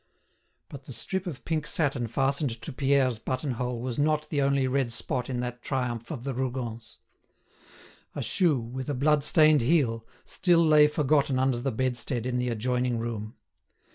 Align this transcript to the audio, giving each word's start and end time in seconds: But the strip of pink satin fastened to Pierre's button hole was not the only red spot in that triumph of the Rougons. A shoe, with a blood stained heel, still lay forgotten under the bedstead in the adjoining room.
But 0.67 0.85
the 0.85 0.93
strip 0.93 1.27
of 1.27 1.45
pink 1.45 1.67
satin 1.67 2.07
fastened 2.07 2.59
to 2.63 2.73
Pierre's 2.73 3.19
button 3.19 3.51
hole 3.51 3.79
was 3.79 3.99
not 3.99 4.27
the 4.31 4.41
only 4.41 4.67
red 4.67 4.91
spot 4.91 5.29
in 5.29 5.41
that 5.41 5.61
triumph 5.61 6.09
of 6.09 6.23
the 6.23 6.33
Rougons. 6.33 6.97
A 8.15 8.23
shoe, 8.23 8.57
with 8.59 8.89
a 8.89 8.95
blood 8.95 9.23
stained 9.23 9.61
heel, 9.61 10.07
still 10.25 10.65
lay 10.65 10.87
forgotten 10.87 11.37
under 11.37 11.59
the 11.61 11.71
bedstead 11.71 12.25
in 12.25 12.37
the 12.39 12.49
adjoining 12.49 12.97
room. 12.97 13.35